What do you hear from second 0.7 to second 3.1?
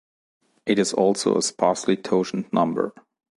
is also a sparsely totient number.